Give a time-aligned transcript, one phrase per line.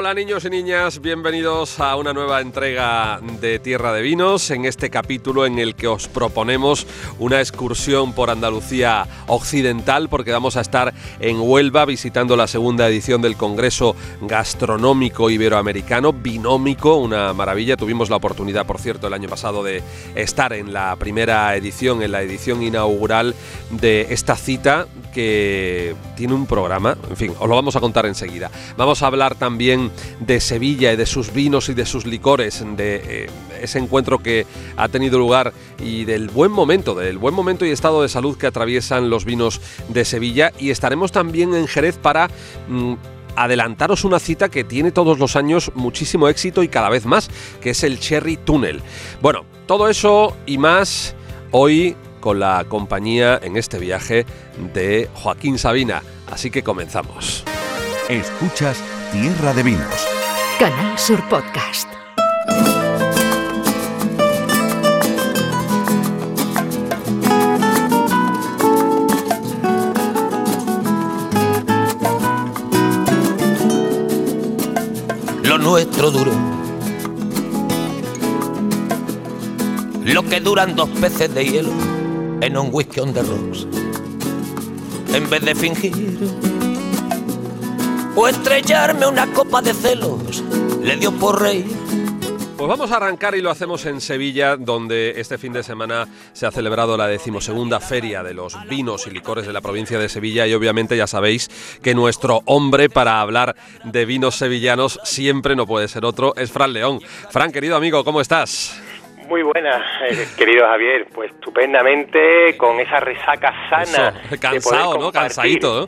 [0.00, 4.88] Hola niños y niñas, bienvenidos a una nueva entrega de Tierra de Vinos, en este
[4.88, 6.86] capítulo en el que os proponemos
[7.18, 13.20] una excursión por Andalucía Occidental, porque vamos a estar en Huelva visitando la segunda edición
[13.20, 17.76] del Congreso Gastronómico Iberoamericano, Binómico, una maravilla.
[17.76, 19.82] Tuvimos la oportunidad, por cierto, el año pasado de
[20.14, 23.34] estar en la primera edición, en la edición inaugural
[23.68, 28.50] de esta cita que tiene un programa, en fin, os lo vamos a contar enseguida.
[28.76, 33.02] Vamos a hablar también de Sevilla y de sus vinos y de sus licores, de
[33.04, 34.46] eh, ese encuentro que
[34.76, 38.46] ha tenido lugar y del buen momento, del buen momento y estado de salud que
[38.46, 40.52] atraviesan los vinos de Sevilla.
[40.58, 42.28] Y estaremos también en Jerez para...
[42.68, 42.94] Mm,
[43.36, 47.70] adelantaros una cita que tiene todos los años muchísimo éxito y cada vez más, que
[47.70, 48.82] es el Cherry Tunnel.
[49.22, 51.14] Bueno, todo eso y más
[51.52, 54.26] hoy con la compañía en este viaje
[54.72, 56.02] de Joaquín Sabina.
[56.30, 57.44] Así que comenzamos.
[58.08, 60.06] Escuchas Tierra de Vinos.
[60.58, 61.88] Canal Sur Podcast.
[75.42, 76.32] Lo nuestro duro.
[80.04, 81.99] Lo que duran dos peces de hielo
[82.40, 83.66] en un whisky on the rocks.
[85.14, 86.18] En vez de fingir
[88.16, 90.42] o estrellarme una copa de celos,
[90.82, 91.64] le dio por rey.
[92.56, 96.44] Pues vamos a arrancar y lo hacemos en Sevilla, donde este fin de semana se
[96.44, 100.46] ha celebrado la decimosegunda feria de los vinos y licores de la provincia de Sevilla
[100.46, 101.48] y obviamente ya sabéis
[101.82, 106.74] que nuestro hombre para hablar de vinos sevillanos siempre no puede ser otro, es Fran
[106.74, 107.00] León.
[107.30, 108.78] Fran, querido amigo, ¿cómo estás?
[109.30, 111.06] Muy buenas, eh, querido Javier.
[111.14, 114.12] Pues estupendamente, con esa resaca sana.
[114.40, 115.12] Cansado, ¿no?
[115.12, 115.86] Cansadito, ¿no?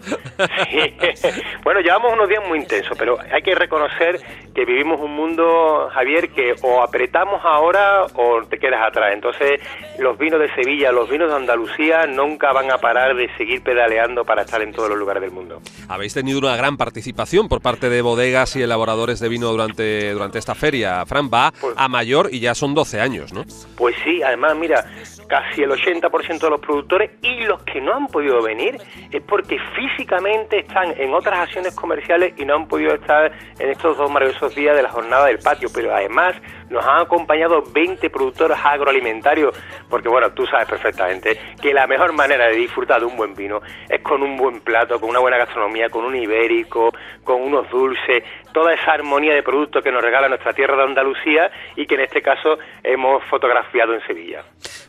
[0.71, 0.95] Sí.
[1.65, 4.21] Bueno, llevamos unos días muy intensos, pero hay que reconocer
[4.55, 9.13] que vivimos un mundo, Javier, que o apretamos ahora o te quedas atrás.
[9.15, 9.61] Entonces,
[9.99, 14.25] los vinos de Sevilla, los vinos de Andalucía nunca van a parar de seguir pedaleando
[14.25, 15.61] para estar en todos los lugares del mundo.
[15.89, 20.39] Habéis tenido una gran participación por parte de bodegas y elaboradores de vino durante, durante
[20.39, 21.05] esta feria.
[21.07, 23.32] Fran va Pues- a mayor y ya son 12 años,
[23.77, 24.85] Pues sí, además, mira,
[25.29, 28.79] casi el 80% de los productores y los que no han podido venir
[29.11, 33.97] es porque físicamente están en otras acciones comerciales y no han podido estar en estos
[33.97, 35.69] dos maravillosos días de la jornada del patio.
[35.75, 36.35] Pero además
[36.73, 39.57] nos han acompañado 20 productores agroalimentarios,
[39.89, 43.61] porque bueno, tú sabes perfectamente que la mejor manera de disfrutar de un buen vino
[43.89, 48.25] es con un buen plato, con una buena gastronomía, con un ibérico, con unos dulces,
[48.53, 52.01] toda esa armonía de productos que nos regala nuestra tierra de Andalucía y que en
[52.03, 54.45] este caso hemos fotografiado en Sevilla.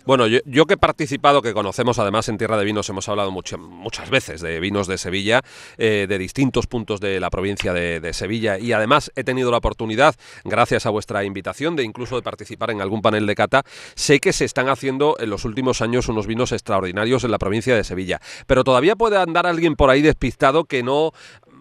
[0.05, 3.31] Bueno, yo, yo que he participado, que conocemos además en Tierra de Vinos, hemos hablado
[3.31, 5.41] muchas veces de vinos de Sevilla,
[5.77, 9.57] eh, de distintos puntos de la provincia de, de Sevilla, y además he tenido la
[9.57, 13.63] oportunidad, gracias a vuestra invitación, de incluso de participar en algún panel de cata.
[13.95, 17.73] Sé que se están haciendo en los últimos años unos vinos extraordinarios en la provincia
[17.73, 21.13] de Sevilla, pero todavía puede andar alguien por ahí despistado que no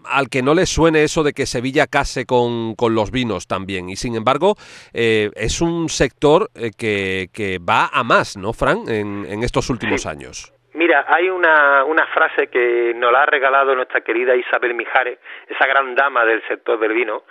[0.05, 3.89] al que no le suene eso de que Sevilla case con, con los vinos también.
[3.89, 4.55] Y sin embargo,
[4.93, 9.69] eh, es un sector eh, que, que va a más, ¿no, Fran, en, en estos
[9.69, 10.53] últimos años?
[10.75, 15.67] Mira, hay una, una frase que nos la ha regalado nuestra querida Isabel Mijares, esa
[15.67, 17.23] gran dama del sector del vino,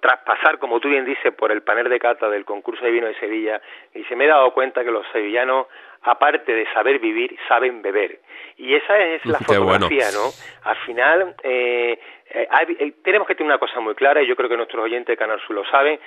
[0.00, 3.08] tras pasar, como tú bien dices, por el panel de cata del concurso de vino
[3.08, 3.60] de Sevilla,
[3.92, 5.66] y se me he dado cuenta que los sevillanos,
[6.02, 8.20] aparte de saber vivir, saben beber.
[8.58, 9.86] Y esa es la Qué bueno.
[9.86, 10.30] fotografía, ¿no?
[10.64, 11.98] Al final, eh,
[12.36, 14.84] eh, hay- eh, tenemos que tener una cosa muy clara, y yo creo que nuestros
[14.84, 15.98] oyentes de Canal Sur lo saben,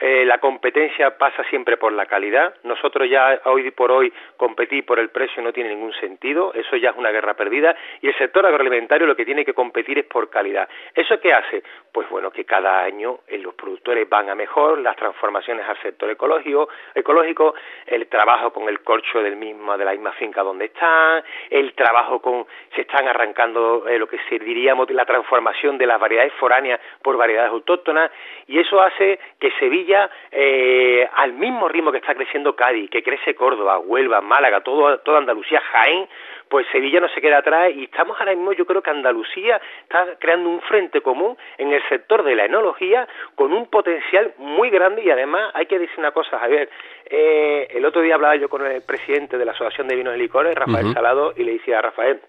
[0.00, 2.54] eh, la competencia pasa siempre por la calidad.
[2.64, 6.90] Nosotros ya hoy por hoy competir por el precio no tiene ningún sentido, eso ya
[6.90, 10.28] es una guerra perdida y el sector agroalimentario lo que tiene que competir es por
[10.28, 10.68] calidad.
[10.94, 11.62] ¿Eso qué hace?
[11.92, 16.10] Pues bueno, que cada año eh, los productores van a mejor, las transformaciones al sector
[16.10, 17.54] ecológico, ecológico,
[17.86, 22.20] el trabajo con el corcho del mismo de la misma finca donde están, el trabajo
[22.20, 22.44] con
[22.74, 27.50] se están arrancando lo que se diríamos la transformación de las variedades foráneas por variedades
[27.50, 28.10] autóctonas
[28.46, 33.34] y eso hace que Sevilla eh, al mismo ritmo que está creciendo Cádiz, que crece
[33.34, 36.08] Córdoba, Huelva, Málaga, todo, toda Andalucía, Jaén,
[36.48, 40.16] pues Sevilla no se queda atrás y estamos ahora mismo, yo creo que Andalucía está
[40.18, 45.02] creando un frente común en el sector de la enología con un potencial muy grande
[45.02, 46.68] y además hay que decir una cosa, Javier,
[47.06, 50.18] eh, el otro día hablaba yo con el presidente de la Asociación de Vinos y
[50.18, 50.92] Licores, Rafael.
[50.92, 52.20] Salado, y le decía a Rafael,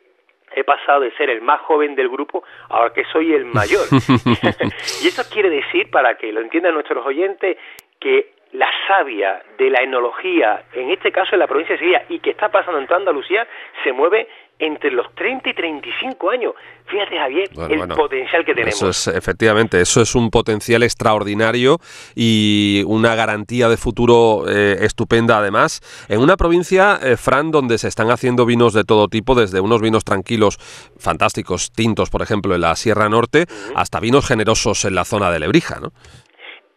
[0.56, 3.86] he pasado de ser el más joven del grupo ahora que soy el mayor.
[5.04, 7.58] y eso quiere decir, para que lo entiendan nuestros oyentes,
[8.00, 12.20] que la savia de la enología, en este caso en la provincia de Sevilla, y
[12.20, 13.46] que está pasando en toda Andalucía,
[13.84, 14.28] se mueve
[14.60, 16.54] entre los 30 y 35 años.
[16.86, 18.76] Fíjate, Javier, el potencial que tenemos.
[18.76, 21.78] Eso es, efectivamente, eso es un potencial extraordinario
[22.16, 25.82] y una garantía de futuro eh, estupenda además.
[26.10, 29.82] En una provincia, eh, Fran, donde se están haciendo vinos de todo tipo, desde unos
[29.82, 30.58] vinos tranquilos,
[30.98, 33.46] fantásticos, tintos, por ejemplo, en la Sierra Norte,
[33.76, 35.92] hasta vinos generosos en la zona de Lebrija, ¿no?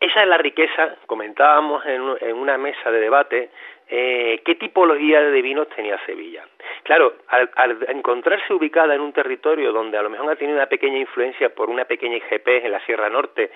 [0.01, 3.51] Esa es la riqueza, comentábamos en, en una mesa de debate,
[3.91, 6.45] eh, qué tipología de vinos tenía Sevilla.
[6.85, 7.51] Claro, al,
[7.89, 11.69] encontrarse ubicada en un territorio donde a lo mejor ha tenido una pequeña influencia por
[11.69, 13.51] una pequeña IGP en la Sierra Norte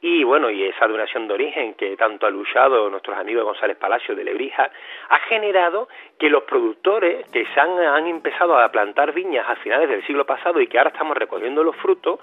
[0.00, 4.14] y bueno, y esa duración de origen que tanto ha luchado nuestros amigos González Palacio
[4.14, 4.70] de Lebrija,
[5.08, 5.88] ha generado
[6.18, 10.24] que los productores que se han, han empezado a plantar viñas a finales del siglo
[10.24, 12.20] pasado y que ahora estamos recogiendo los frutos,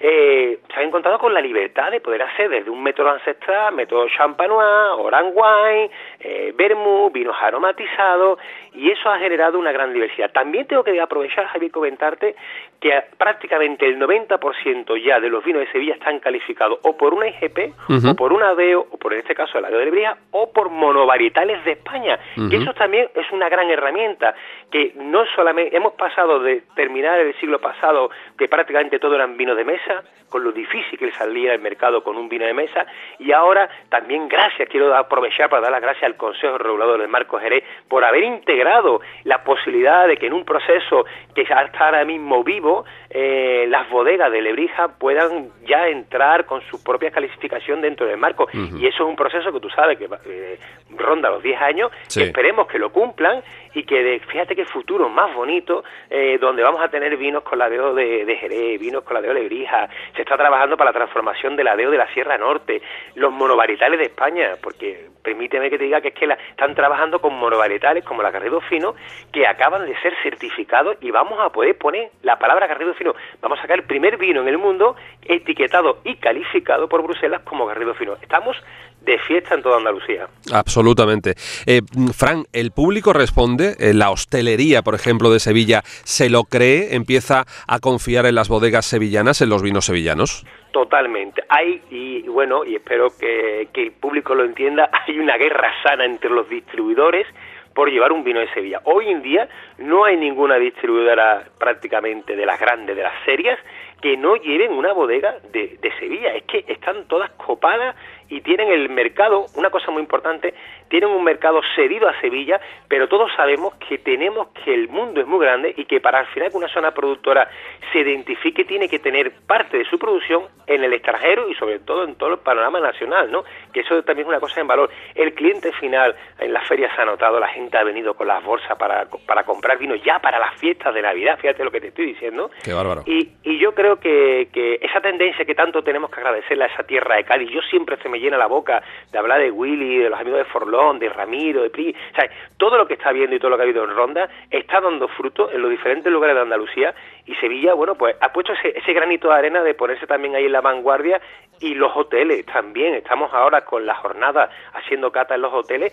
[0.00, 4.06] eh, se han encontrado con la libertad de poder hacer desde un método ancestral, método
[4.08, 8.38] champanois, orange wine, eh, vermouth, vinos aromatizados,
[8.72, 10.32] y eso ha generado una gran diversidad.
[10.32, 12.34] También tengo que aprovechar, Javier, comentarte
[12.84, 17.28] que prácticamente el 90% ya de los vinos de Sevilla están calificados o por una
[17.28, 20.52] IGP, o por una ADEO, o por en este caso el ADEO de Lebrija, o
[20.52, 22.18] por monovarietales de España,
[22.50, 24.34] que eso también es una gran herramienta,
[24.70, 29.56] que no solamente hemos pasado de terminar el siglo pasado que prácticamente todo eran vinos
[29.56, 32.84] de mesa, con lo difícil que salía al mercado con un vino de mesa,
[33.18, 37.40] y ahora también gracias, quiero aprovechar para dar las gracias al Consejo Regulador de Marcos
[37.40, 42.44] Jerez por haber integrado la posibilidad de que en un proceso que está ahora mismo
[42.44, 42.73] vivo,
[43.10, 48.48] eh, las bodegas de Lebrija puedan ya entrar con su propia calificación dentro del marco.
[48.52, 50.58] Y eso es un proceso que tú sabes que eh,
[50.90, 53.42] ronda los 10 años, esperemos que lo cumplan
[53.74, 57.58] y que de, fíjate qué futuro más bonito, eh, donde vamos a tener vinos con
[57.58, 61.56] la de, de Jerez, vinos con la de Lebrija, se está trabajando para la transformación
[61.56, 62.80] de la de la Sierra Norte,
[63.14, 67.20] los monovarietales de España, porque permíteme que te diga que es que la, están trabajando
[67.20, 68.94] con monovarietales como la Garrido Fino,
[69.32, 73.58] que acaban de ser certificados y vamos a poder poner la palabra Garrido Fino, vamos
[73.58, 77.94] a sacar el primer vino en el mundo etiquetado y calificado por Bruselas como Garrido
[77.94, 78.14] Fino.
[78.20, 78.56] Estamos
[79.04, 80.28] de fiesta en toda Andalucía.
[80.52, 81.34] Absolutamente.
[81.66, 81.82] Eh,
[82.16, 83.76] Fran, ¿el público responde?
[83.78, 86.94] Eh, ¿La hostelería, por ejemplo, de Sevilla se lo cree?
[86.94, 90.46] ¿Empieza a confiar en las bodegas sevillanas, en los vinos sevillanos?
[90.72, 91.44] Totalmente.
[91.48, 96.04] Hay, y bueno, y espero que, que el público lo entienda, hay una guerra sana
[96.04, 97.26] entre los distribuidores
[97.74, 98.80] por llevar un vino de Sevilla.
[98.84, 99.48] Hoy en día
[99.78, 103.58] no hay ninguna distribuidora prácticamente de las grandes, de las serias,
[104.00, 106.34] que no lleven una bodega de, de Sevilla.
[106.34, 107.96] Es que están todas copadas
[108.28, 110.54] y tienen el mercado, una cosa muy importante,
[110.88, 115.26] tienen un mercado cedido a Sevilla, pero todos sabemos que tenemos que el mundo es
[115.26, 117.48] muy grande y que para al final que una zona productora
[117.92, 122.04] se identifique tiene que tener parte de su producción en el extranjero y sobre todo
[122.04, 123.44] en todo el panorama nacional, ¿no?
[123.72, 124.90] Que eso también es una cosa en valor.
[125.14, 128.42] El cliente final en las ferias se ha notado, la gente ha venido con las
[128.44, 131.88] bolsas para, para comprar vino ya para las fiestas de Navidad, fíjate lo que te
[131.88, 132.50] estoy diciendo.
[132.62, 133.02] Qué bárbaro.
[133.06, 136.84] Y, y yo creo que, que esa tendencia que tanto tenemos que agradecerle a esa
[136.84, 140.10] tierra de Cádiz, yo siempre se me llena la boca de hablar de Willy, de
[140.10, 143.36] los amigos de Forlón, de Ramiro, de Pri, o sea, todo lo que está viendo
[143.36, 146.36] y todo lo que ha habido en Ronda está dando fruto en los diferentes lugares
[146.36, 146.94] de Andalucía
[147.26, 150.46] y Sevilla, bueno, pues ha puesto ese, ese granito de arena de ponerse también ahí
[150.46, 151.20] en la vanguardia
[151.60, 155.92] y los hoteles también, estamos ahora con la jornada haciendo cata en los hoteles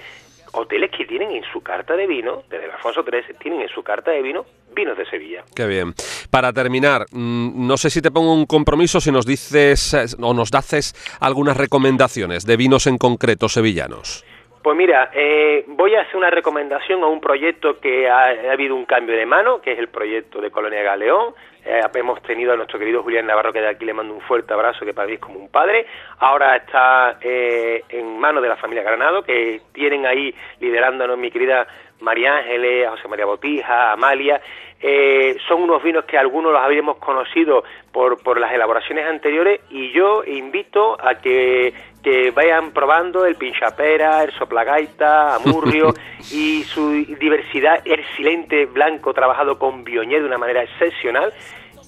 [0.53, 3.83] hoteles que tienen en su carta de vino, desde el Alfonso XIII, tienen en su
[3.83, 5.43] carta de vino vinos de Sevilla.
[5.55, 5.93] Qué bien.
[6.29, 10.33] Para terminar, mm, no sé si te pongo un compromiso, si nos dices eh, o
[10.33, 14.25] nos daces algunas recomendaciones de vinos en concreto sevillanos.
[14.63, 18.85] Pues mira, eh, voy a hacer una recomendación a un proyecto que ha, habido un
[18.85, 21.33] cambio de mano, que es el proyecto de Colonia Galeón.
[21.63, 24.53] Eh, hemos tenido a nuestro querido Julián Navarro, que de aquí le mando un fuerte
[24.53, 25.85] abrazo, que para mí es como un padre.
[26.19, 31.67] Ahora está eh, en manos de la familia Granado, que tienen ahí liderándonos mi querida
[31.99, 34.41] María Ángeles, José María Botija, Amalia.
[34.81, 39.91] Eh, son unos vinos que algunos los habíamos conocido por, por las elaboraciones anteriores y
[39.91, 45.93] yo invito a que, que vayan probando el pinchapera, el soplagaita, amurrio
[46.31, 51.33] y su diversidad, el silente blanco trabajado con bioñé de una manera excepcional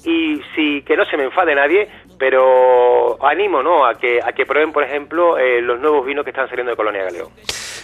[0.06, 1.88] y si que no se me enfade nadie,
[2.20, 3.86] pero animo ¿no?
[3.86, 6.76] a que a que prueben por ejemplo eh, los nuevos vinos que están saliendo de
[6.76, 7.30] Colonia Galeón.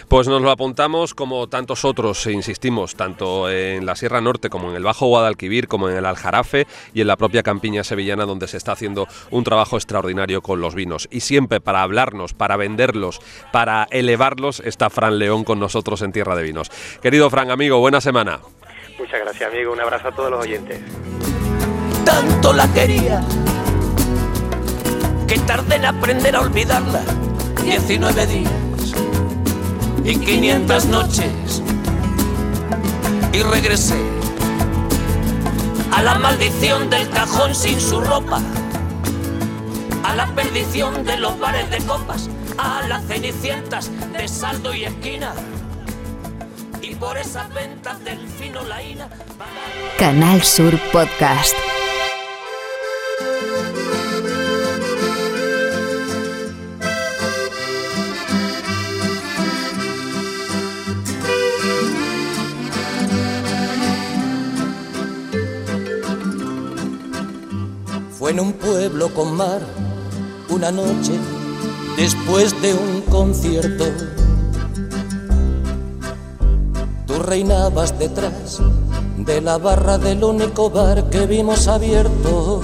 [0.08, 4.70] Pues nos lo apuntamos como tantos otros, e insistimos, tanto en la Sierra Norte como
[4.70, 8.48] en el Bajo Guadalquivir, como en el Aljarafe y en la propia campiña sevillana donde
[8.48, 11.08] se está haciendo un trabajo extraordinario con los vinos.
[11.10, 13.20] Y siempre para hablarnos, para venderlos,
[13.52, 16.70] para elevarlos, está Fran León con nosotros en Tierra de Vinos.
[17.02, 18.40] Querido Fran, amigo, buena semana.
[18.98, 19.72] Muchas gracias, amigo.
[19.72, 20.80] Un abrazo a todos los oyentes.
[22.04, 23.22] Tanto la quería
[25.26, 27.02] que tardé en aprender a olvidarla.
[27.62, 28.59] 19 días
[30.04, 31.62] y 500 noches.
[33.32, 33.98] Y regresé
[35.92, 38.40] a la maldición del cajón sin su ropa,
[40.04, 42.28] a la perdición de los bares de copas,
[42.58, 45.32] a las cenicientas de saldo y esquina.
[46.82, 49.08] Y por esas ventas del fino laína.
[49.98, 51.56] Canal Sur Podcast.
[68.30, 69.60] En un pueblo con mar,
[70.50, 71.10] una noche,
[71.96, 73.84] después de un concierto.
[77.08, 78.62] Tú reinabas detrás
[79.16, 82.62] de la barra del único bar que vimos abierto.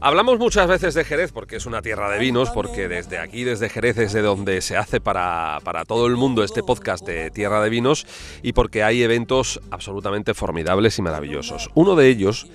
[0.00, 3.68] Hablamos muchas veces de Jerez porque es una tierra de vinos, porque desde aquí, desde
[3.68, 7.62] Jerez, es de donde se hace para, para, todo el mundo este podcast de Tierra
[7.62, 8.06] de Vinos
[8.42, 11.68] y porque hay eventos absolutamente formidables y maravillosos.
[11.74, 12.46] Uno de ellos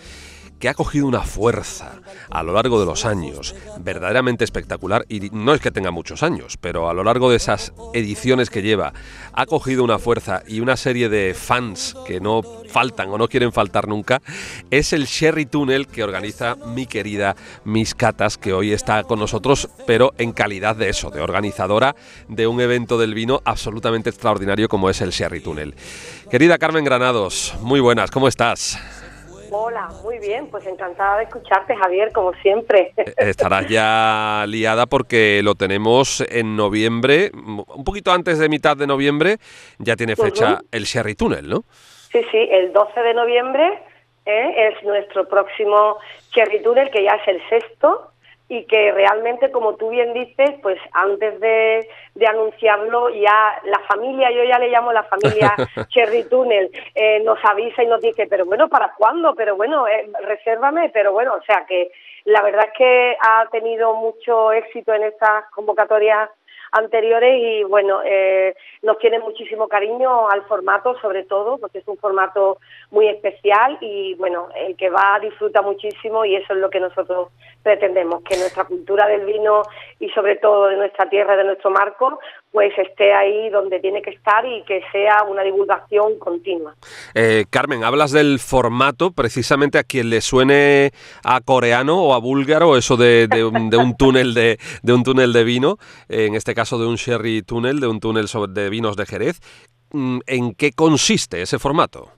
[0.59, 5.53] que ha cogido una fuerza a lo largo de los años verdaderamente espectacular y no
[5.53, 8.93] es que tenga muchos años, pero a lo largo de esas ediciones que lleva
[9.33, 13.51] ha cogido una fuerza y una serie de fans que no faltan o no quieren
[13.51, 14.21] faltar nunca,
[14.69, 19.69] es el Sherry Tunnel que organiza mi querida Miss Catas, que hoy está con nosotros,
[19.87, 21.95] pero en calidad de eso, de organizadora
[22.27, 25.75] de un evento del vino absolutamente extraordinario como es el Sherry Tunnel.
[26.29, 28.77] Querida Carmen Granados, muy buenas, ¿cómo estás?
[29.51, 32.93] Hola, muy bien, pues encantada de escucharte, Javier, como siempre.
[32.97, 38.85] Eh, estarás ya liada porque lo tenemos en noviembre, un poquito antes de mitad de
[38.85, 39.37] noviembre,
[39.79, 40.65] ya tiene fecha uh -huh.
[40.71, 41.63] el Sherry Tunnel, ¿no?
[42.11, 43.79] Sí, sí, el 12 de noviembre
[44.25, 44.69] ¿eh?
[44.69, 45.97] es nuestro próximo
[46.31, 48.11] Sherry Tunnel, que ya es el sexto,
[48.49, 54.31] y que realmente, como tú bien dices, pues antes de, de, anunciarlo, ya la familia,
[54.31, 55.55] yo ya le llamo la familia
[55.89, 59.35] Cherry Tunnel, eh, nos avisa y nos dice, pero bueno, ¿para cuándo?
[59.35, 61.91] Pero bueno, eh, resérvame, pero bueno, o sea que
[62.25, 66.29] la verdad es que ha tenido mucho éxito en estas convocatorias
[66.71, 71.97] anteriores y bueno, eh, nos tiene muchísimo cariño al formato sobre todo porque es un
[71.97, 72.57] formato
[72.91, 77.29] muy especial y bueno, el que va disfruta muchísimo y eso es lo que nosotros
[77.63, 79.63] pretendemos, que nuestra cultura del vino
[79.99, 82.19] y sobre todo de nuestra tierra, de nuestro marco,
[82.51, 86.73] pues esté ahí donde tiene que estar y que sea una divulgación continua.
[87.13, 90.91] Eh, Carmen, hablas del formato, precisamente a quien le suene
[91.23, 95.03] a coreano o a búlgaro, eso de, de, un, de un, túnel de, de, un
[95.03, 95.77] túnel de vino,
[96.07, 99.39] en este caso de un sherry túnel, de un túnel de vinos de Jerez.
[99.91, 102.11] Mm, ¿En qué consiste ese formato?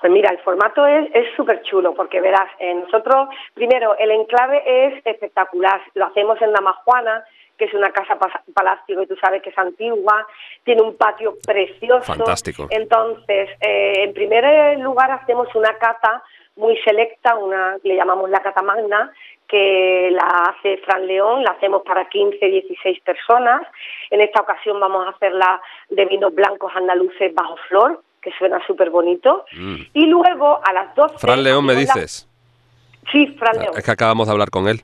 [0.00, 5.06] Pues mira, el formato es súper chulo porque verás, eh, nosotros, primero, el enclave es
[5.06, 7.24] espectacular, lo hacemos en la Majuana,
[7.62, 8.18] que es una casa
[8.52, 10.26] palacio que tú sabes que es antigua,
[10.64, 12.02] tiene un patio precioso.
[12.02, 12.66] Fantástico.
[12.70, 16.24] Entonces, eh, en primer lugar hacemos una cata
[16.56, 19.12] muy selecta, una le llamamos la cata magna,
[19.46, 23.62] que la hace Fran León, la hacemos para 15, 16 personas.
[24.10, 28.90] En esta ocasión vamos a hacerla de vinos blancos andaluces bajo flor, que suena súper
[28.90, 29.44] bonito.
[29.52, 29.82] Mm.
[29.94, 31.18] Y luego a las 12...
[31.18, 32.28] Fran León, me dices.
[33.10, 33.74] Sí, Fran León.
[33.76, 34.80] Es que acabamos de hablar con él.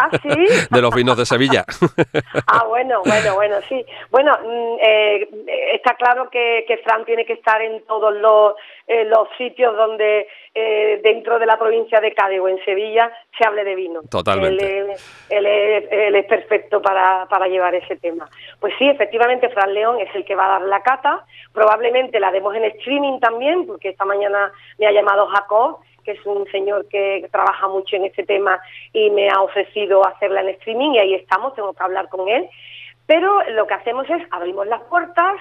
[0.00, 0.28] ¿Ah, sí?
[0.70, 1.64] de los vinos de Sevilla.
[2.46, 3.84] ah, bueno, bueno, bueno, sí.
[4.10, 4.36] Bueno,
[4.80, 5.28] eh,
[5.74, 8.54] está claro que, que, Fran tiene que estar en todos los,
[8.86, 13.46] eh, los sitios donde eh, dentro de la provincia de Cádiz o en Sevilla se
[13.46, 14.00] hable de vino.
[14.10, 14.78] Totalmente.
[14.78, 14.90] Él,
[15.28, 18.28] él, él, él es perfecto para, para llevar ese tema.
[18.60, 21.26] Pues sí, efectivamente, Fran León es el que va a dar la cata.
[21.52, 26.26] Probablemente la demos en streaming también, porque esta mañana me ha llamado Jacob que es
[26.26, 28.60] un señor que trabaja mucho en este tema
[28.92, 32.48] y me ha ofrecido hacerla en streaming y ahí estamos, tengo que hablar con él.
[33.06, 35.40] Pero lo que hacemos es abrimos las puertas,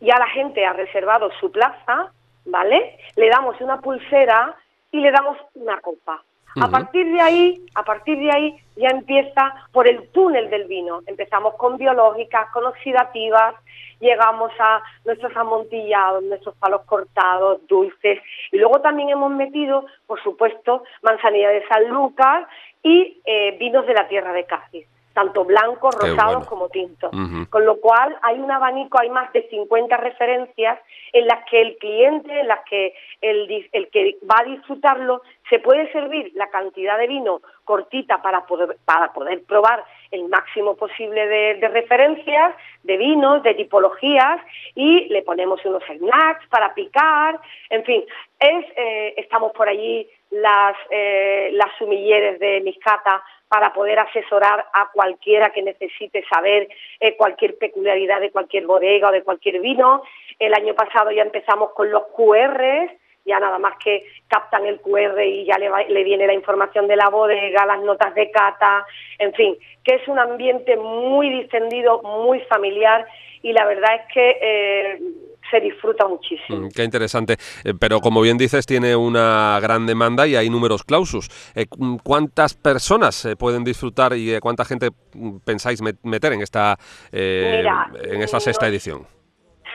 [0.00, 2.12] ya la gente ha reservado su plaza,
[2.44, 2.98] ¿vale?
[3.16, 4.54] Le damos una pulsera
[4.92, 6.22] y le damos una copa.
[6.56, 6.66] Uh -huh.
[6.66, 11.00] A partir de ahí, a partir de ahí ya empieza por el túnel del vino.
[11.06, 13.54] Empezamos con biológicas, con oxidativas,
[14.00, 18.20] llegamos a nuestros amontillados, nuestros palos cortados, dulces,
[18.52, 22.46] y luego también hemos metido, por supuesto, manzanilla de San Lucas
[22.82, 24.86] y eh, vinos de la tierra de Cádiz
[25.18, 26.46] tanto blancos, rosados bueno.
[26.46, 27.12] como tintos.
[27.12, 27.50] Uh -huh.
[27.50, 30.78] Con lo cual hay un abanico, hay más de 50 referencias
[31.12, 35.58] en las que el cliente, en las que el, el que va a disfrutarlo, se
[35.58, 41.26] puede servir la cantidad de vino cortita para poder, para poder probar el máximo posible
[41.26, 44.40] de, referencias, de vinos, de tipologías
[44.74, 48.04] y le ponemos unos snacks para picar, en fin,
[48.38, 54.90] es, eh, estamos por allí las, eh, las sumilleres de Miscata para poder asesorar a
[54.92, 56.68] cualquiera que necesite saber
[57.00, 60.02] eh, cualquier peculiaridad de cualquier bodega o de cualquier vino.
[60.38, 62.92] El año pasado ya empezamos con los QRs,
[63.24, 66.96] ya nada más que captan el QR y ya le, le, viene la información de
[66.96, 68.86] la bodega, las notas de cata,
[69.18, 73.06] en fin, que es un ambiente muy distendido, muy familiar
[73.42, 75.00] y la verdad es que eh,
[75.50, 76.66] se disfruta muchísimo.
[76.66, 77.34] Mm, qué interesante.
[77.64, 81.28] Eh, pero como bien dices, tiene una gran demanda y hay números clausus.
[81.54, 81.66] Eh,
[82.02, 86.76] ¿Cuántas personas pueden disfrutar y cuánta gente mm, pensáis meter en esta,
[87.12, 89.06] en esta sexta edición?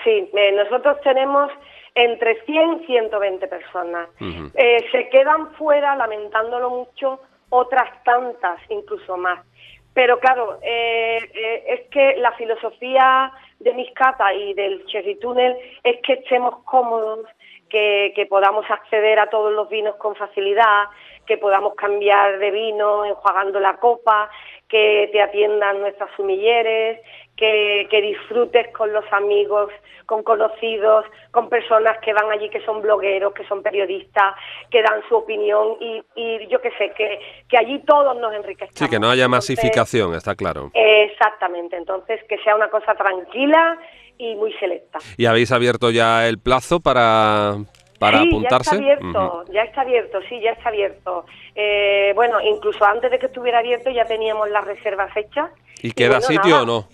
[0.04, 1.50] Sí, nosotros tenemos
[1.96, 4.10] entre 100 y 120 personas.
[4.20, 9.46] Eh, se quedan fuera, lamentándolo mucho, otras tantas, incluso más.
[9.94, 13.32] Pero claro, eh, eh, es que la filosofía
[13.64, 17.26] de Miscata y del Cherry Tunnel es que estemos cómodos,
[17.70, 20.86] que, que, podamos acceder a todos los vinos con facilidad,
[21.26, 24.30] que podamos cambiar de vino enjuagando la copa,
[24.74, 27.00] que te atiendan nuestras sumilleres,
[27.38, 29.70] que, que disfrutes con los amigos
[30.08, 34.34] con conocidos, con personas que van allí que son blogueros, que son periodistas,
[34.72, 38.74] que dan su opinión y, yo qué sé, que, que allí todos nos enriquecemos.
[38.74, 40.72] Sí, que no haya masificación, está claro.
[40.74, 43.78] Exactamente, entonces que sea una cosa tranquila
[44.18, 44.98] y muy selecta.
[45.18, 47.58] ¿Y habéis abierto ya el plazo para,
[48.04, 48.76] para apuntarse?
[48.76, 51.26] Ya está abierto, ya está abierto, sí, ya está abierto.
[51.56, 55.50] Eh, bueno, incluso antes de que estuviera abierto ya teníamos las reservas hechas.
[55.82, 56.88] ¿Y queda sitio o no?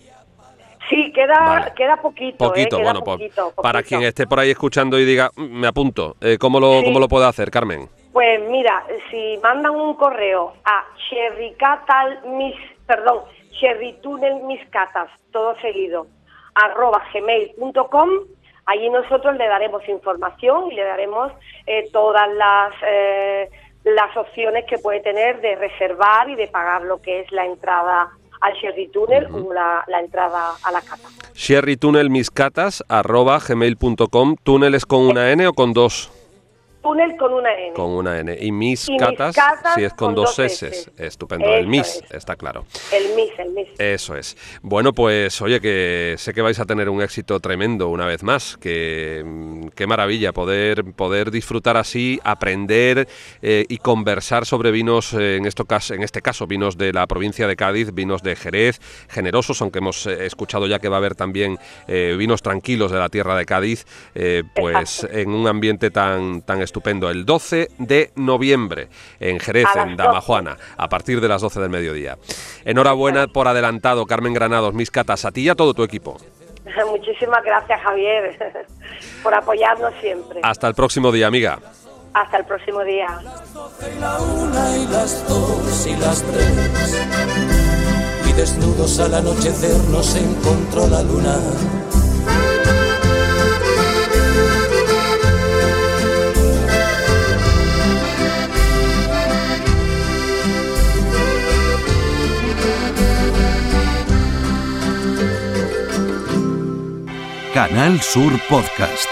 [0.90, 2.46] Sí, queda, queda poquito.
[2.46, 2.48] ¿eh?
[2.48, 6.38] Poquito, bueno, pues para quien esté por ahí escuchando y diga, mm, me apunto, eh,
[6.40, 7.88] ¿cómo, lo, ¿cómo lo puede hacer, Carmen?
[8.12, 10.86] Pues mira, si mandan un correo a
[12.26, 12.56] mis,
[12.88, 13.20] perdón,
[13.60, 16.08] cherrytunnelmiscatas, todo seguido,
[16.56, 18.10] arroba gmail.com,
[18.70, 21.32] allí nosotros le daremos información y le daremos
[21.66, 22.74] eh, todas las,
[23.84, 28.10] las opciones que puede tener de reservar y de pagar lo que es la entrada
[28.42, 31.10] al Sherry Tunnel la, entrada a la cata.
[31.34, 32.10] Sherry Tunnel
[32.88, 34.36] arroba gmail.com.
[34.44, 36.12] ¿Túnel es con una N o con dos?
[36.82, 37.74] Túnel con una N.
[37.74, 38.36] Con una N.
[38.40, 39.36] Y mis, catas,
[39.76, 40.92] si es con, dos, S.
[40.98, 41.54] Estupendo.
[41.54, 42.66] el mis, está claro.
[42.92, 43.68] El mis, el mis.
[43.78, 44.36] Eso es.
[44.62, 48.58] Bueno, pues oye, que sé que vais a tener un éxito tremendo una vez más.
[48.58, 53.08] Que mm, qué maravilla poder, poder disfrutar así, aprender
[53.42, 57.48] eh, y conversar sobre vinos, eh, en, esto, en este caso, vinos de la provincia
[57.48, 61.16] de Cádiz, vinos de Jerez, generosos, aunque hemos eh, escuchado ya que va a haber
[61.16, 63.86] también vinos tranquilos de la tierra de Cádiz,
[64.56, 66.79] pues en un ambiente tan, tan estupendo
[67.10, 68.88] el 12 de noviembre
[69.20, 72.18] en Jerez, en Damajuana, a partir de las 12 del mediodía.
[72.66, 76.18] Enhorabuena por adelantado, Carmen Granados, mis catas, a ti y a todo tu equipo.
[76.90, 78.66] Muchísimas gracias, Javier,
[79.24, 80.40] por apoyarnos siempre.
[80.44, 81.60] Hasta el próximo día, amiga.
[82.14, 83.08] Hasta el próximo día.
[84.76, 87.06] y las dos y las tres.
[88.28, 91.38] Y desnudos al anochecer nos encontró la luna
[107.60, 109.10] Canal Sur Podcast.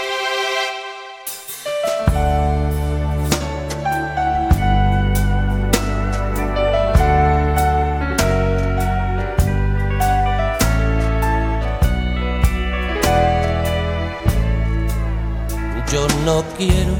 [15.92, 16.94] Yo no quiero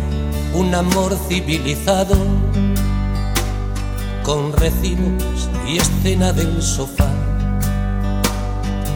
[0.52, 2.14] un amor civilizado
[4.22, 7.08] con recibos y escena del sofá.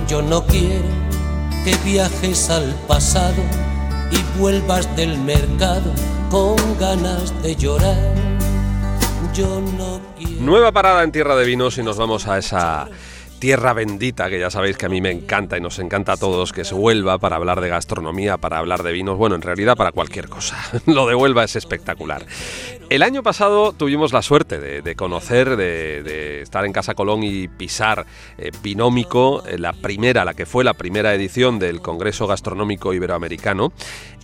[0.06, 1.01] Yo no quiero
[1.64, 3.42] que viajes al pasado
[4.10, 5.92] y vuelvas del mercado
[6.30, 8.14] con ganas de llorar.
[9.32, 10.42] Yo no quiero...
[10.42, 12.88] Nueva parada en Tierra de Vinos y nos vamos a esa
[13.42, 16.52] tierra bendita, que ya sabéis que a mí me encanta y nos encanta a todos
[16.52, 19.90] que se vuelva para hablar de gastronomía, para hablar de vinos, bueno, en realidad para
[19.90, 20.56] cualquier cosa.
[20.86, 22.24] Lo de Huelva es espectacular.
[22.88, 28.06] El año pasado tuvimos la suerte de, conocer, de, estar en Casa Colón y pisar
[28.36, 33.72] eh, Binómico, eh, la primera, la que fue la primera edición del Congreso Gastronómico Iberoamericano,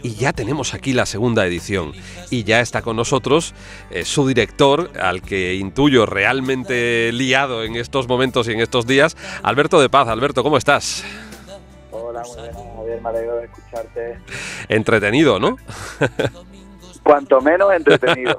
[0.02, 1.92] y ya tenemos aquí la segunda edición.
[2.30, 3.54] Y ya está con nosotros
[3.90, 9.07] eh, su director, al que intuyo realmente liado en estos momentos y en estos días,
[9.42, 10.08] Alberto de Paz.
[10.08, 11.04] Alberto, ¿cómo estás?
[11.90, 14.18] Hola, muy bien, Javier, me alegro de escucharte.
[14.68, 15.56] Entretenido, ¿no?
[17.08, 18.38] cuanto menos entretenido.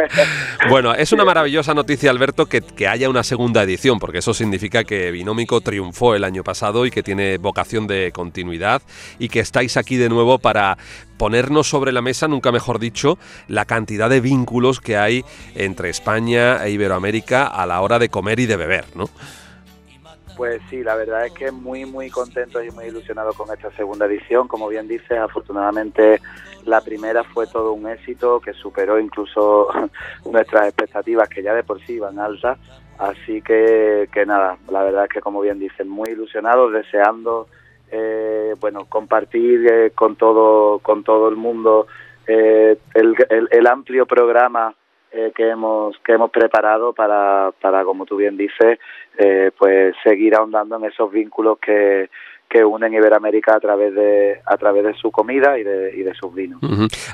[0.70, 4.84] bueno, es una maravillosa noticia, Alberto, que, que, haya una segunda edición, porque eso significa
[4.84, 8.80] que Binómico triunfó el año pasado y que tiene vocación de continuidad
[9.18, 10.78] y que estáis aquí de nuevo para
[11.18, 15.22] ponernos sobre la mesa, nunca mejor dicho, la cantidad de vínculos que hay
[15.54, 19.10] entre España e Iberoamérica a la hora de comer y de beber, ¿no?
[20.40, 24.06] Pues sí, la verdad es que muy, muy contento y muy ilusionado con esta segunda
[24.06, 24.48] edición.
[24.48, 26.18] Como bien dices, afortunadamente
[26.64, 29.68] la primera fue todo un éxito que superó incluso
[30.32, 32.58] nuestras expectativas, que ya de por sí iban altas.
[32.96, 37.46] Así que, que nada, la verdad es que como bien dicen, muy ilusionados, deseando
[37.90, 41.86] eh, bueno compartir eh, con todo con todo el mundo
[42.26, 44.74] eh, el, amplio programa
[45.12, 48.78] eh, que hemos que hemos preparado para, para como tú bien dices
[49.18, 52.08] eh, pues seguir ahondando en esos vínculos que,
[52.48, 56.14] que unen Iberoamérica a través de a través de su comida y de, y de
[56.14, 56.60] sus vinos.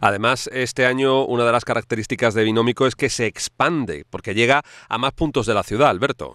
[0.03, 4.63] Además, este año una de las características de Binómico es que se expande, porque llega
[4.89, 6.35] a más puntos de la ciudad, Alberto.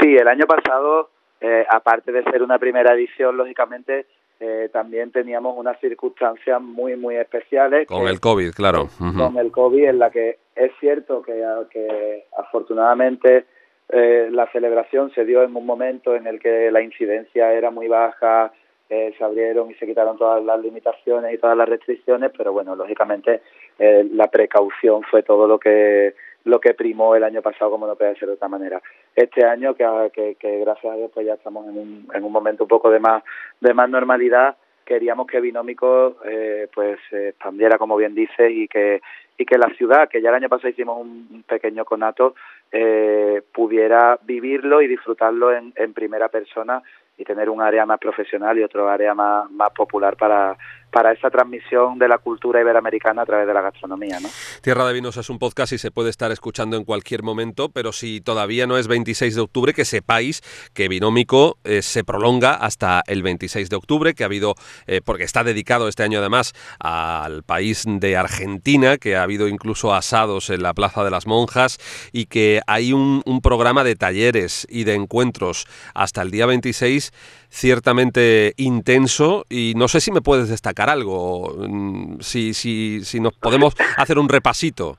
[0.00, 4.06] Sí, el año pasado, eh, aparte de ser una primera edición, lógicamente
[4.46, 7.86] eh, también teníamos unas circunstancias muy, muy especiales.
[7.86, 8.88] Con el COVID, claro.
[8.98, 13.46] Con el COVID, en la que es cierto que, que afortunadamente
[13.88, 17.88] eh, la celebración se dio en un momento en el que la incidencia era muy
[17.88, 18.52] baja,
[18.90, 22.76] eh, se abrieron y se quitaron todas las limitaciones y todas las restricciones, pero bueno,
[22.76, 23.40] lógicamente
[23.78, 27.96] eh, la precaución fue todo lo que lo que primó el año pasado, como no
[27.96, 28.82] puede ser de otra manera.
[29.16, 32.64] Este año, que, que, gracias a Dios pues ya estamos en un, en un momento
[32.64, 33.22] un poco de más,
[33.60, 39.00] de más normalidad, queríamos que Binómico eh, pues se expandiera, como bien dice, y que,
[39.38, 42.34] y que la ciudad, que ya el año pasado hicimos un, pequeño conato,
[42.70, 46.82] eh, pudiera vivirlo y disfrutarlo en, en primera persona
[47.16, 50.56] y tener un área más profesional y otro área más, más popular para,
[50.90, 54.20] para esa transmisión de la cultura iberoamericana a través de la gastronomía.
[54.20, 54.28] ¿no?
[54.62, 57.92] Tierra de Vinos es un podcast y se puede estar escuchando en cualquier momento, pero
[57.92, 60.42] si todavía no es 26 de octubre, que sepáis
[60.72, 64.54] que Binómico eh, se prolonga hasta el 26 de octubre, que ha habido,
[64.86, 69.94] eh, porque está dedicado este año además al país de Argentina, que ha habido incluso
[69.94, 71.78] asados en la Plaza de las Monjas
[72.12, 77.12] y que hay un, un programa de talleres y de encuentros hasta el día 26
[77.54, 83.32] ciertamente intenso y no sé si me puedes destacar algo, mm, si, si, si nos
[83.34, 84.96] podemos hacer un repasito.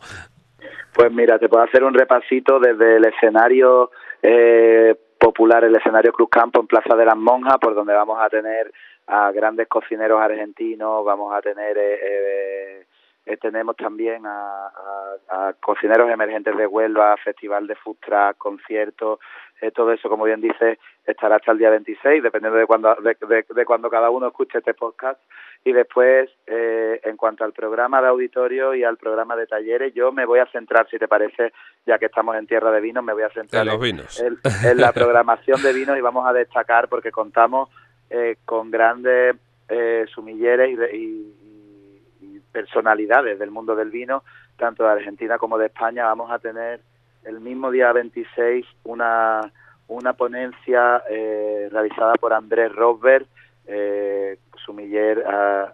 [0.94, 3.92] Pues mira, te puedo hacer un repasito desde el escenario
[4.24, 8.30] eh, popular, el escenario Cruz Campo en Plaza de las Monjas, por donde vamos a
[8.30, 8.72] tener
[9.08, 11.78] a grandes cocineros argentinos, vamos a tener...
[11.78, 12.86] Eh, eh,
[13.26, 14.72] eh tenemos también a,
[15.30, 19.20] a, cocineros emergentes de Huelva, festival de food truck, conciertos,
[19.62, 23.46] eh, todo eso, como bien dice, estará hasta el día 26, dependiendo de cuando, de,
[23.50, 25.20] de, cuando cada uno escuche este podcast.
[25.64, 30.12] Y después, eh, en cuanto al programa de auditorio y al programa de talleres, yo
[30.12, 31.54] me voy a centrar, si te parece,
[31.86, 34.20] ya que estamos en tierra de vinos, me voy a centrar en, los vinos.
[34.20, 37.70] en, la programación de vinos y vamos a destacar porque contamos
[38.10, 39.38] eh, con grandes
[39.70, 41.34] eh, sumilleres y,
[42.22, 44.24] y personalidades del mundo del vino,
[44.58, 46.06] tanto de Argentina como de España.
[46.06, 46.82] Vamos a tener
[47.26, 49.52] el mismo día 26 una,
[49.88, 53.26] una ponencia eh, realizada por Andrés Rosberg,
[53.68, 55.24] eh, sumiller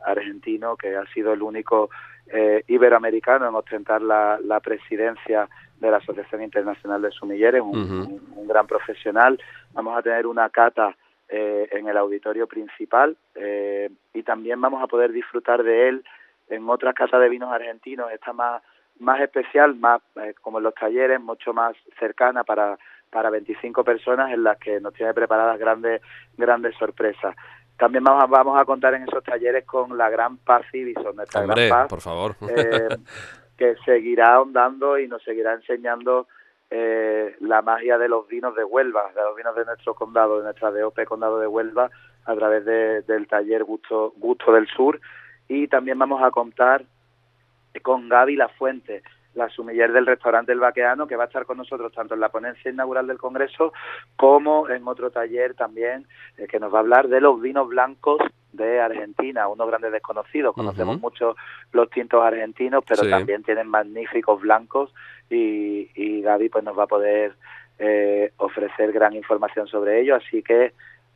[0.06, 1.90] argentino, que ha sido el único
[2.34, 8.48] eh, iberoamericano en ostentar la, la, presidencia de la Asociación Internacional de Sumilleres, un, un,
[8.48, 9.38] gran profesional.
[9.74, 10.96] Vamos a tener una cata
[11.28, 16.04] eh, en el auditorio principal eh, y también vamos a poder disfrutar de él
[16.48, 18.12] en otras casas de vinos argentinos.
[18.12, 18.62] Está más
[18.99, 22.77] más especial, más eh, como en los talleres, mucho más cercana para
[23.12, 26.01] para 25 personas en las que nos tiene preparadas grandes
[26.38, 27.36] grandes sorpresas.
[27.77, 31.41] También vamos a, vamos a contar en esos talleres con la gran Paz Ibison, nuestra
[31.41, 32.36] Hombre, gran Paz, por favor.
[32.47, 32.88] Eh,
[33.58, 36.27] que seguirá ahondando y nos seguirá enseñando
[36.69, 40.43] eh, la magia de los vinos de Huelva, de los vinos de nuestro condado, de
[40.45, 41.89] nuestra DOP Condado de Huelva,
[42.25, 44.99] a través de, del taller Gusto, Gusto del Sur.
[45.47, 46.86] Y también vamos a contar
[47.81, 49.03] con Gaby La Fuente,
[49.34, 52.29] la sumiller del restaurante El Baqueano, que va a estar con nosotros tanto en la
[52.29, 53.71] ponencia inaugural del Congreso
[54.15, 56.05] como en otro taller también
[56.38, 58.19] eh, que nos va a hablar de los vinos blancos
[58.51, 60.53] de Argentina, unos grandes desconocidos.
[60.53, 61.36] Conocemos mucho
[61.71, 64.93] los tintos argentinos, pero también tienen magníficos blancos
[65.29, 67.36] y, y Gaby pues nos va a poder
[67.79, 70.15] eh, ofrecer gran información sobre ello.
[70.15, 70.73] Así que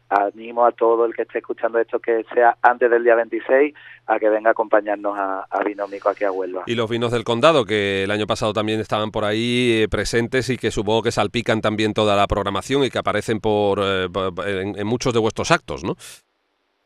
[0.09, 3.73] animo a todo el que esté escuchando esto que sea antes del día 26
[4.07, 6.63] a que venga a acompañarnos a, a Binómico aquí a Huelva.
[6.67, 10.49] Y los vinos del condado, que el año pasado también estaban por ahí eh, presentes
[10.49, 14.07] y que supongo que salpican también toda la programación y que aparecen por, eh,
[14.45, 15.95] en, muchos de vuestros actos, ¿no?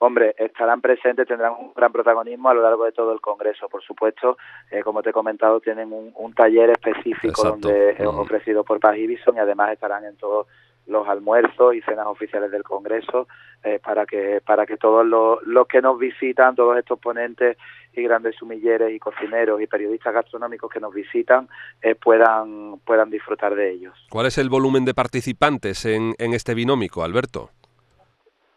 [0.01, 3.67] hombre, estarán presentes, tendrán un gran protagonismo a lo largo de todo el Congreso.
[3.67, 4.38] Por supuesto,
[4.71, 9.36] eh, como te he comentado, tienen un, taller específico donde es ofrecido por Paz Ibison
[9.36, 10.47] y además estarán en todos
[10.89, 13.28] los almuerzos y cenas oficiales del Congreso
[13.63, 17.58] eh, para que para que todos los, los que nos visitan, todos estos ponentes
[17.93, 21.47] y grandes sumilleres y cocineros y periodistas gastronómicos que nos visitan
[21.82, 23.93] eh, puedan puedan disfrutar de ellos.
[24.10, 27.52] ¿Cuál es el volumen de participantes en, en este binómico, Alberto?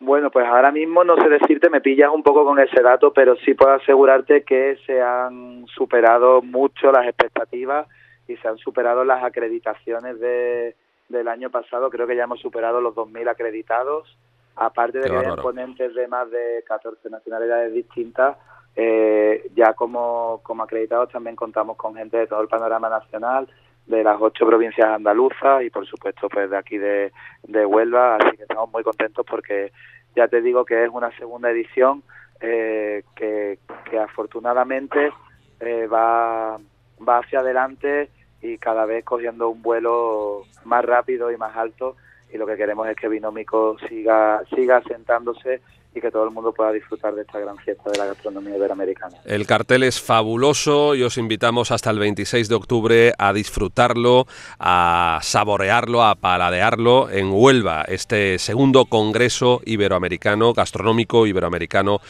[0.01, 3.37] Bueno, pues ahora mismo no sé decirte, me pillas un poco con ese dato, pero
[3.37, 7.87] sí puedo asegurarte que se han superado mucho las expectativas
[8.27, 10.75] y se han superado las acreditaciones de,
[11.13, 11.91] del año pasado.
[11.91, 14.19] Creo que ya hemos superado los 2.000 acreditados,
[14.57, 18.37] aparte de que hay ponentes de más de 14 nacionalidades distintas.
[18.75, 23.47] Eh, ya como, como acreditados también contamos con gente de todo el panorama nacional,
[23.87, 28.37] de las ocho provincias andaluzas y por supuesto pues de aquí de, de Huelva, así
[28.37, 29.73] que estamos muy contentos porque
[30.17, 32.03] ya te digo que es una segunda edición
[32.41, 33.59] eh, que,
[33.91, 35.13] que afortunadamente
[35.61, 36.59] eh, va,
[37.07, 38.09] va hacia adelante
[38.43, 41.97] y cada vez cogiendo un vuelo más rápido y más alto
[42.33, 45.61] y lo que queremos es que Binómico siga siga asentándose
[45.95, 49.19] y que todo el mundo pueda disfrutar de esta gran fiesta de la gastronomía iberoamericana.
[49.25, 54.27] El cartel es fabuloso y os invitamos hasta el 26 de octubre a disfrutarlo,
[54.59, 62.01] a saborearlo, a paladearlo en Huelva, este segundo Congreso Iberoamericano, gastronómico iberoamericano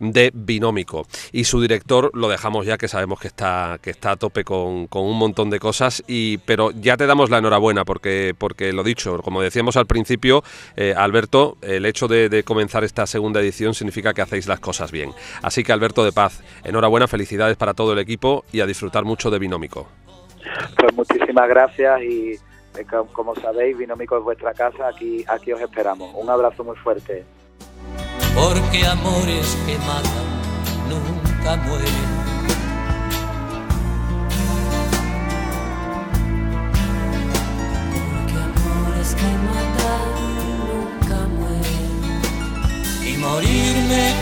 [0.00, 1.06] de Binómico.
[1.32, 4.88] Y su director lo dejamos ya que sabemos que está, que está a tope con,
[4.90, 9.20] un montón de cosas, y, pero ya te damos la enhorabuena porque, porque lo dicho,
[9.22, 10.42] como decíamos al principio,
[10.76, 14.90] eh, Alberto, el hecho de, de comenzar esta segunda edición significa que hacéis las cosas
[14.92, 15.12] bien.
[15.42, 19.30] Así que Alberto de Paz, enhorabuena, felicidades para todo el equipo y a disfrutar mucho
[19.30, 19.88] de Binómico.
[20.78, 26.10] Pues muchísimas gracias y eh, como sabéis, Binómico es vuestra casa, aquí, aquí os esperamos.
[26.14, 27.24] Un abrazo muy fuerte
[28.36, 30.26] porque amores que matan
[30.88, 32.15] nunca mueren.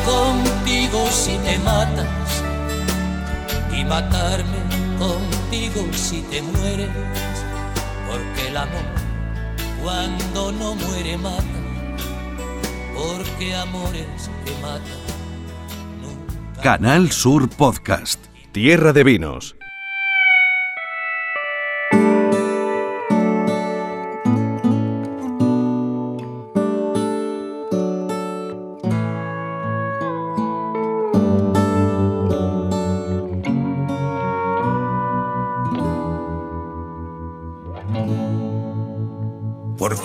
[0.04, 2.42] Contigo si te matas,
[3.76, 4.60] y matarme
[4.98, 6.90] contigo si te mueres,
[8.08, 9.04] porque el amor
[9.82, 11.64] cuando no muere mata
[12.94, 15.04] porque amores que matan.
[16.62, 18.24] Canal Sur Podcast.
[18.52, 19.56] Tierra de Vinos.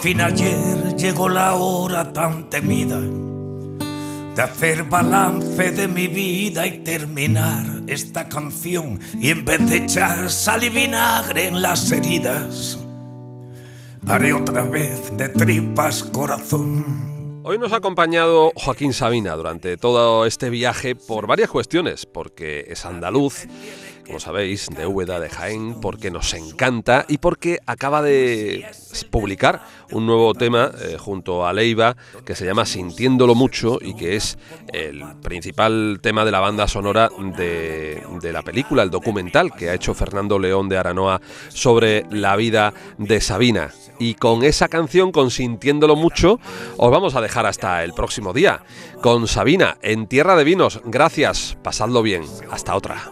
[0.01, 7.65] Fin ayer llegó la hora tan temida de hacer balance de mi vida y terminar
[7.85, 12.79] esta canción y en vez de echar sal y vinagre en las heridas,
[14.07, 17.41] haré otra vez de tripas corazón.
[17.43, 22.85] Hoy nos ha acompañado Joaquín Sabina durante todo este viaje por varias cuestiones, porque es
[22.85, 23.47] andaluz,
[24.09, 28.65] como sabéis, de Úbeda de Jaén, porque nos encanta y porque acaba de
[29.11, 31.95] publicar un nuevo tema eh, junto a Leiva
[32.25, 34.39] que se llama Sintiéndolo Mucho y que es
[34.73, 39.75] el principal tema de la banda sonora de, de la película, el documental que ha
[39.75, 43.69] hecho Fernando León de Aranoa sobre la vida de Sabina.
[43.99, 46.39] Y con esa canción, con Sintiéndolo Mucho,
[46.77, 48.63] os vamos a dejar hasta el próximo día.
[49.03, 50.81] Con Sabina, en Tierra de Vinos.
[50.85, 52.23] Gracias, pasadlo bien.
[52.49, 53.11] Hasta otra.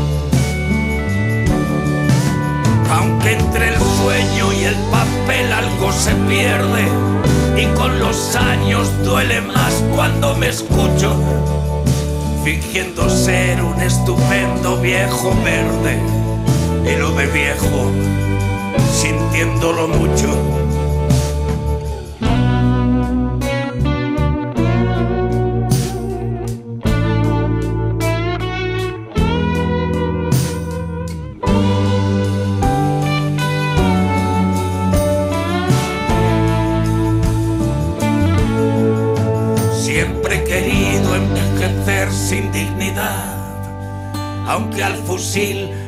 [2.91, 6.85] aunque entre el sueño y el papel algo se pierde
[7.57, 11.15] y con los años duele más cuando me escucho
[12.43, 15.99] fingiendo ser un estupendo viejo verde
[16.85, 17.91] y lo de viejo
[18.91, 20.70] sintiéndolo mucho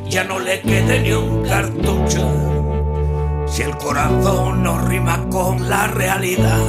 [0.09, 3.47] ya no le quede ni un cartucho.
[3.47, 6.61] Si el corazón no rima con la realidad,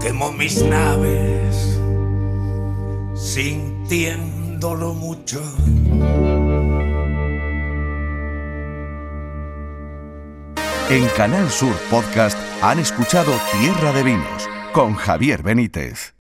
[0.00, 1.78] quemo mis naves
[3.14, 5.42] sintiéndolo mucho.
[10.88, 16.14] En Canal Sur Podcast han escuchado Tierra de Vinos con Javier Benítez.